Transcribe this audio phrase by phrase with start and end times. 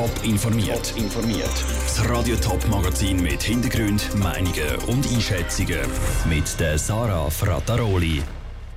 [0.00, 0.94] Top informiert.
[0.96, 1.52] informiert.
[1.84, 5.80] Das Radio Top Magazin mit Hintergrund, Meinungen und Einschätzungen
[6.26, 8.22] mit der Sarah Frataroli.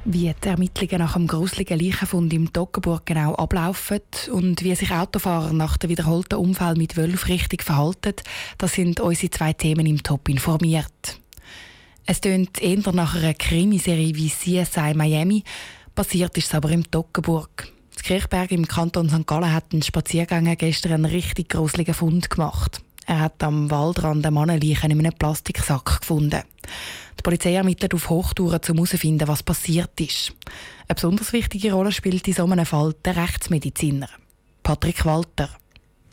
[0.04, 4.02] Wie die Ermittlungen nach dem gruseligen Leichenfund im Toggenburg genau ablaufen
[4.34, 8.16] und wie sich Autofahrer nach dem wiederholten Unfall mit Wölfen richtig verhalten,
[8.58, 11.22] das sind unsere zwei Themen im Top informiert.
[12.06, 15.46] Es tönt eher nach einer Krimiserie wie CSI Miami,
[15.96, 17.73] passiert ist es aber im Toggenburg.
[18.04, 19.26] Kirchberg im Kanton St.
[19.26, 22.82] Gallen hat einen Spaziergänger gestern einen richtig gruseligen Fund gemacht.
[23.06, 26.42] Er hat am Waldrand eine Mannenleiche in einem Plastiksack gefunden.
[27.18, 30.34] Die Polizei ermittelt auf Hochtouren, um herauszufinden, was passiert ist.
[30.90, 34.10] Eine besonders wichtige Rolle spielt in so einem Fall der Rechtsmediziner.
[34.64, 35.50] Patrick Walter.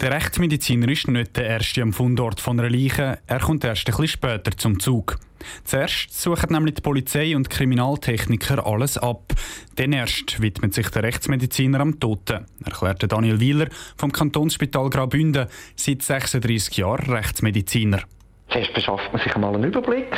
[0.01, 3.91] Der Rechtsmediziner ist nicht der Erste am Fundort von einer Leiche, er kommt erst ein
[3.91, 5.19] bisschen später zum Zug.
[5.65, 9.35] Zuerst suchen nämlich die Polizei und Kriminaltechniker alles ab.
[9.77, 13.69] Dann erst widmet sich der Rechtsmediziner am Toten, erklärte Daniel Wieler
[13.99, 18.01] vom Kantonsspital Graubünden, seit 36 Jahren Rechtsmediziner.
[18.49, 20.17] Zuerst beschafft man sich einmal einen Überblick.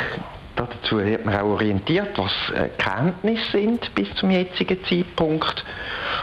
[0.55, 5.65] Dazu wird man auch orientiert, was äh, Kenntnisse sind bis zum jetzigen Zeitpunkt.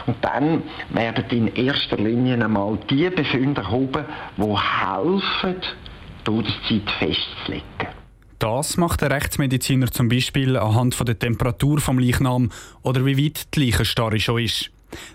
[0.07, 4.05] Und dann werden in erster Linie einmal die Befunde erhoben,
[4.37, 8.01] die helfen, die Todeszeit festzulegen.
[8.39, 12.49] Das macht der Rechtsmediziner zum Beispiel anhand der Temperatur vom Leichnam
[12.81, 14.71] oder wie weit die Leichenstarre schon ist.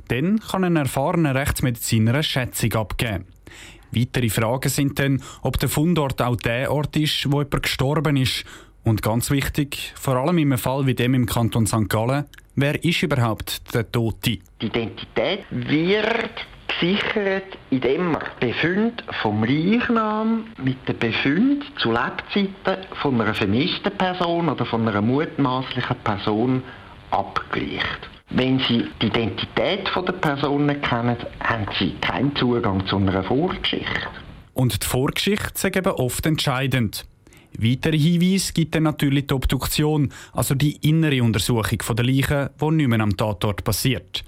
[0.09, 3.27] Dann kann ein erfahrener Rechtsmediziner eine Schätzung abgeben.
[3.91, 8.45] Weitere Fragen sind dann, ob der Fundort auch der Ort ist, wo jemand gestorben ist.
[8.87, 11.89] Und ganz wichtig, vor allem im Fall wie dem im Kanton St.
[11.89, 14.39] Gallen, wer ist überhaupt der Tote?
[14.63, 23.21] Die Identität wird gesichert, indem man Befund vom Leichnam mit den Befund zu Lebzeiten von
[23.21, 26.63] einer vermissten Person oder von einer mutmaßlichen Person
[27.11, 28.09] abgleicht.
[28.31, 34.07] Wenn Sie die Identität der Person nicht kennen, haben Sie keinen Zugang zu einer Vorgeschichte.
[34.55, 37.05] Und die Vorgeschichte ist eben oft entscheidend.
[37.59, 42.89] Weitere Hinweise gibt dann natürlich die Obduktion, also die innere Untersuchung der Leichen, die nicht
[42.89, 44.25] mehr am Tatort passiert.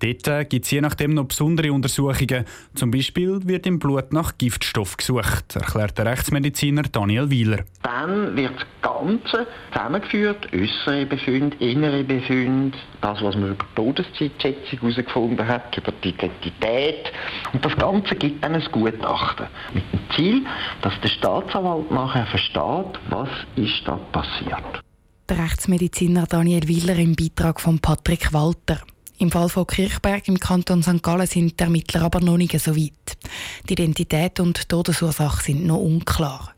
[0.00, 2.44] Dort äh, gibt es je nachdem noch besondere Untersuchungen.
[2.74, 7.64] Zum Beispiel wird im Blut nach Giftstoff gesucht, erklärt der Rechtsmediziner Daniel Wieler.
[7.82, 14.78] Dann wird das Ganze zusammengeführt, äußere Befunde, innere Befunde, das, was man über die Todeszeitschätzung
[14.80, 17.12] herausgefunden hat, über die Identität.
[17.52, 19.46] Und das Ganze gibt dann ein Gutachten.
[19.74, 20.46] Mit dem Ziel,
[20.82, 24.82] dass der Staatsanwalt nachher versteht, was ist da passiert.
[25.28, 28.80] Der Rechtsmediziner Daniel Wieler im Beitrag von Patrick Walter.
[29.20, 31.02] Im Fall von Kirchberg im Kanton St.
[31.02, 33.18] Gallen sind die Ermittler aber noch nicht so weit.
[33.68, 36.54] Die Identität und Todesursache sind noch unklar.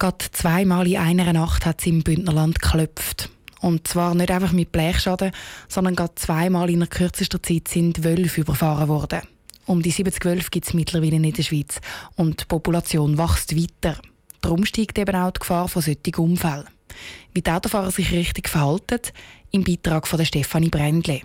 [0.00, 3.30] Gerade zweimal in einer Nacht hat es im Bündnerland geklopft.
[3.60, 5.30] Und zwar nicht einfach mit Blechschaden,
[5.68, 9.20] sondern gerade zweimal in der kürzesten Zeit sind Wölfe überfahren worden.
[9.66, 11.80] Um die 70 Wölfe gibt es mittlerweile in der Schweiz
[12.16, 14.00] und die Population wächst weiter.
[14.40, 16.66] Darum steigt eben auch die Gefahr von solchen Unfällen.
[17.32, 19.00] Wie die Autofahrer sich richtig verhalten,
[19.50, 21.22] im Beitrag von Stefanie Brändle.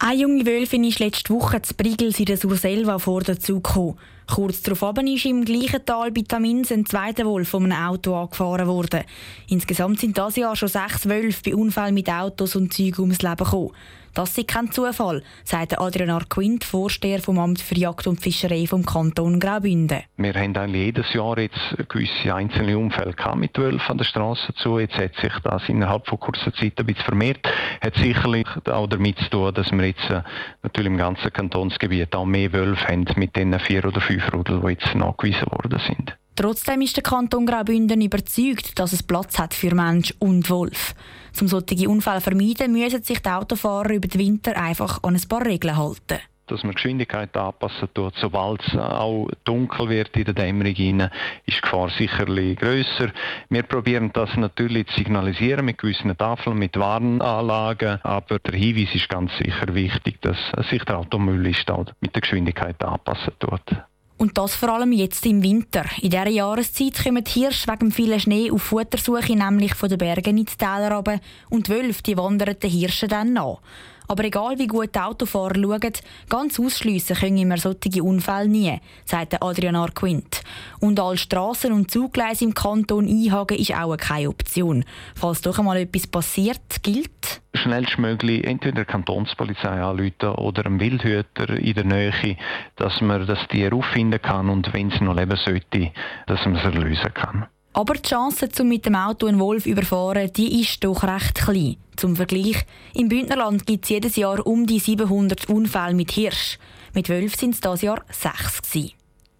[0.00, 3.98] Eine junge Wölfin ist letzte Woche zu Brigels in der Surselva vor der Zug gekommen.
[4.32, 8.68] Kurz darauf ist im gleichen Tal bei Tamins ein zweiter Wolf von einem Auto angefahren
[8.68, 9.02] worden.
[9.48, 13.36] Insgesamt sind das Jahr schon sechs Wölfe bei Unfällen mit Autos und Zügen ums Leben
[13.38, 13.72] gekommen.
[14.18, 18.84] Das ist kein Zufall, sagt Adrian Arquint, Vorsteher vom Amt für Jagd und Fischerei vom
[18.84, 20.02] Kanton Graubünden.
[20.16, 24.80] Wir haben eigentlich jedes Jahr jetzt gewisse einzelne Unfälle mit Wölfen an der Straße zu.
[24.80, 27.48] Jetzt hat sich das innerhalb von kurzer Zeit ein bisschen vermehrt.
[27.80, 30.22] Hat sicherlich auch damit zu tun, dass wir jetzt äh,
[30.64, 34.70] natürlich im ganzen Kantonsgebiet auch mehr Wölfe haben mit den vier oder fünf Rudel, die
[34.70, 36.17] jetzt nachgewiesen worden sind.
[36.38, 40.94] Trotzdem ist der Kanton Graubünden überzeugt, dass es Platz hat für Mensch und Wolf.
[41.40, 45.28] Um solche Unfälle zu vermeiden, müssen sich die Autofahrer über den Winter einfach an ein
[45.28, 48.14] paar Regeln halten dass man Geschwindigkeit anpassen tut.
[48.16, 51.10] Sobald es auch dunkel wird in der Dämmerung
[51.44, 53.10] ist die Gefahr sicherlich grösser.
[53.50, 59.10] Wir probieren das natürlich zu signalisieren mit gewissen Tafeln, mit Warnanlagen, aber der Hinweis ist
[59.10, 60.38] ganz sicher wichtig, dass
[60.70, 61.70] sich der Automüllist
[62.00, 63.76] mit der Geschwindigkeit anpassen tut.
[64.18, 65.84] Und das vor allem jetzt im Winter.
[66.02, 70.36] In dieser Jahreszeit kommen die Hirsche wegen vielen Schnee auf Futtersuche, nämlich von den Bergen
[70.36, 71.20] in die Täler runter,
[71.50, 73.60] und die Wölfe die wandern den Hirschen dann nach.
[74.08, 75.92] Aber egal wie gut die Autofahrer schauen,
[76.28, 80.42] ganz ausschliessen können wir solche Unfälle nie, sagt Adrian Arquint.
[80.80, 84.84] Und alle Strassen und Zugleise im Kanton einhaken ist auch keine Option.
[85.14, 91.74] Falls doch einmal etwas passiert, gilt schnellstmöglich entweder der Kantonspolizei anrufen oder einem Wildhüter in
[91.74, 92.36] der Nähe,
[92.76, 95.90] dass man das Tier auffinden kann und wenn es noch leben sollte,
[96.26, 97.46] dass man es erlösen kann.
[97.72, 101.34] Aber die Chance, um mit dem Auto einen Wolf zu überfahren, die ist doch recht
[101.36, 101.76] klein.
[101.96, 106.58] Zum Vergleich, im Bündnerland gibt es jedes Jahr um die 700 Unfälle mit Hirsch.
[106.94, 108.62] Mit Wölfen sind es dieses Jahr sechs.
[108.62, 108.92] Gewesen.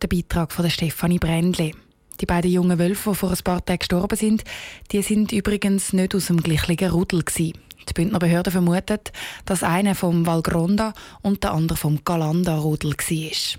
[0.03, 1.75] Der Beitrag von Stefanie Brändli.
[2.21, 4.45] Die beiden jungen Wölfe, die vor ein paar Tagen gestorben sind,
[4.91, 7.23] die sind übrigens nicht aus dem gleichen Rudel.
[7.23, 7.59] Gewesen.
[7.89, 9.13] Die Bündner Behörde vermutet,
[9.45, 10.93] dass einer vom Valgronda
[11.23, 13.59] und der andere vom Galanda-Rudel war.